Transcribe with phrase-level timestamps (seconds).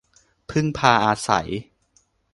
[0.49, 1.49] พึ่งพาอาศัย